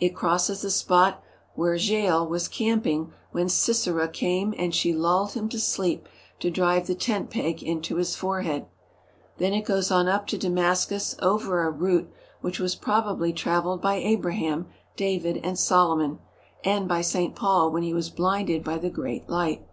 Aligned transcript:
It 0.00 0.16
crosses 0.16 0.62
the 0.62 0.68
spot 0.72 1.22
where 1.54 1.76
Jael 1.76 2.26
was 2.26 2.48
camping 2.48 3.12
when 3.30 3.48
Sisera 3.48 4.08
came 4.08 4.52
and 4.58 4.74
she 4.74 4.92
lulled 4.92 5.34
him 5.34 5.48
to 5.48 5.60
sleep 5.60 6.08
to 6.40 6.50
drive 6.50 6.88
the 6.88 6.94
tent 6.96 7.30
peg 7.30 7.62
into 7.62 7.94
his 7.94 8.16
forehead. 8.16 8.66
Then 9.38 9.54
it 9.54 9.64
goes 9.64 9.92
on 9.92 10.08
up 10.08 10.26
to 10.26 10.38
Damascus 10.38 11.14
over 11.22 11.62
a 11.62 11.70
route 11.70 12.10
which 12.40 12.58
was 12.58 12.74
probably 12.74 13.32
travelled 13.32 13.80
by 13.80 13.94
Abraham, 13.94 14.66
David, 14.96 15.36
and 15.44 15.56
Solomon, 15.56 16.18
and 16.64 16.88
by 16.88 17.00
St. 17.00 17.36
Paul 17.36 17.70
when 17.70 17.84
he 17.84 17.94
was 17.94 18.10
blinded 18.10 18.64
by 18.64 18.76
the 18.76 18.90
great 18.90 19.28
light. 19.30 19.64